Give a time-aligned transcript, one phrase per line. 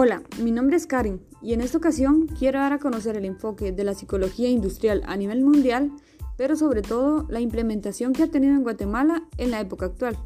[0.00, 3.72] Hola, mi nombre es Karen y en esta ocasión quiero dar a conocer el enfoque
[3.72, 5.90] de la psicología industrial a nivel mundial,
[6.36, 10.16] pero sobre todo la implementación que ha tenido en Guatemala en la época actual.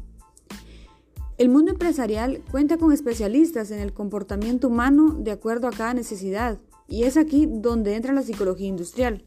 [1.39, 6.59] El mundo empresarial cuenta con especialistas en el comportamiento humano de acuerdo a cada necesidad
[6.87, 9.25] y es aquí donde entra la psicología industrial,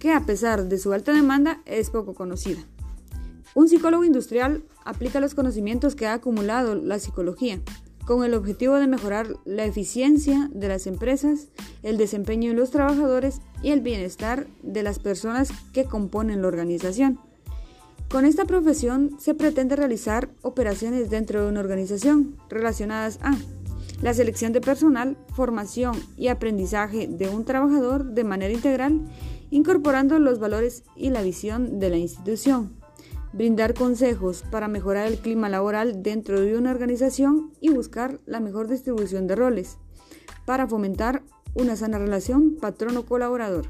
[0.00, 2.66] que a pesar de su alta demanda es poco conocida.
[3.54, 7.60] Un psicólogo industrial aplica los conocimientos que ha acumulado la psicología
[8.06, 11.48] con el objetivo de mejorar la eficiencia de las empresas,
[11.82, 17.18] el desempeño de los trabajadores y el bienestar de las personas que componen la organización.
[18.10, 23.34] Con esta profesión se pretende realizar operaciones dentro de una organización relacionadas a
[24.02, 29.00] la selección de personal, formación y aprendizaje de un trabajador de manera integral,
[29.50, 32.83] incorporando los valores y la visión de la institución
[33.34, 38.68] brindar consejos para mejorar el clima laboral dentro de una organización y buscar la mejor
[38.68, 39.76] distribución de roles,
[40.44, 41.22] para fomentar
[41.54, 43.66] una sana relación patrono-colaborador.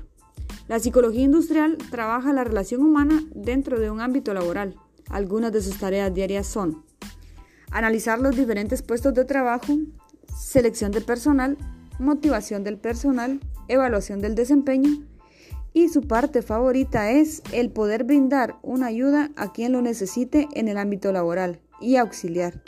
[0.69, 4.77] La psicología industrial trabaja la relación humana dentro de un ámbito laboral.
[5.09, 6.85] Algunas de sus tareas diarias son
[7.71, 9.79] analizar los diferentes puestos de trabajo,
[10.39, 11.57] selección de personal,
[11.99, 15.05] motivación del personal, evaluación del desempeño,
[15.75, 20.69] y su parte favorita es el poder brindar una ayuda a quien lo necesite en
[20.69, 22.63] el ámbito laboral y auxiliar,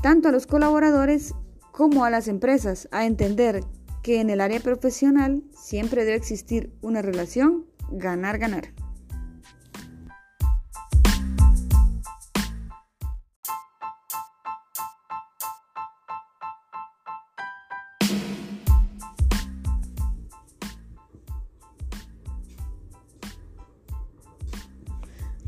[0.00, 1.34] tanto a los colaboradores
[1.72, 3.62] como a las empresas, a entender
[4.02, 8.72] que en el área profesional siempre debe existir una relación ganar-ganar.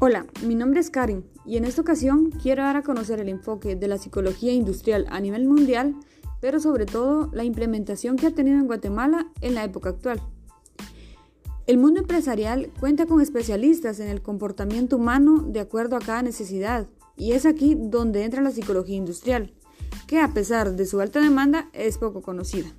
[0.02, 3.76] Hola, mi nombre es Karen y en esta ocasión quiero dar a conocer el enfoque
[3.76, 5.94] de la psicología industrial a nivel mundial,
[6.40, 10.18] pero sobre todo la implementación que ha tenido en Guatemala en la época actual.
[11.66, 16.88] El mundo empresarial cuenta con especialistas en el comportamiento humano de acuerdo a cada necesidad
[17.18, 19.52] y es aquí donde entra la psicología industrial,
[20.06, 22.72] que a pesar de su alta demanda es poco conocida.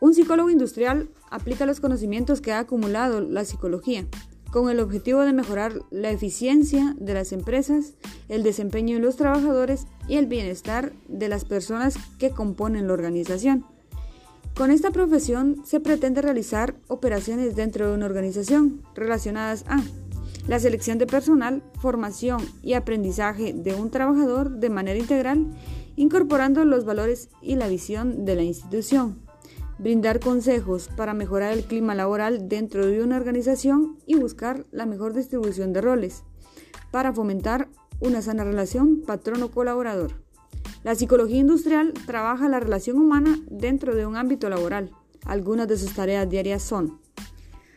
[0.00, 4.06] Un psicólogo industrial aplica los conocimientos que ha acumulado la psicología
[4.50, 7.94] con el objetivo de mejorar la eficiencia de las empresas,
[8.28, 13.64] el desempeño de los trabajadores y el bienestar de las personas que componen la organización.
[14.54, 19.82] Con esta profesión se pretende realizar operaciones dentro de una organización relacionadas a
[20.48, 25.46] la selección de personal, formación y aprendizaje de un trabajador de manera integral,
[25.94, 29.27] incorporando los valores y la visión de la institución
[29.78, 35.14] brindar consejos para mejorar el clima laboral dentro de una organización y buscar la mejor
[35.14, 36.24] distribución de roles,
[36.90, 37.68] para fomentar
[38.00, 40.22] una sana relación patrono-colaborador.
[40.84, 44.90] La psicología industrial trabaja la relación humana dentro de un ámbito laboral.
[45.24, 47.00] Algunas de sus tareas diarias son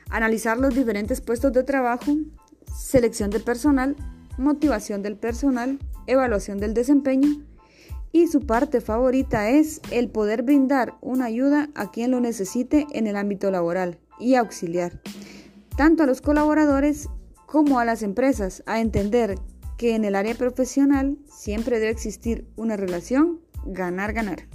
[0.10, 2.16] analizar los diferentes puestos de trabajo,
[2.76, 3.96] selección de personal,
[4.38, 7.44] motivación del personal, evaluación del desempeño,
[8.12, 13.08] y su parte favorita es el poder brindar una ayuda a quien lo necesite en
[13.08, 15.02] el ámbito laboral y auxiliar,
[15.78, 17.10] tanto a los colaboradores
[17.46, 19.36] como a las empresas, a entender
[19.78, 24.48] que en el área profesional siempre debe existir una relación ganar-ganar.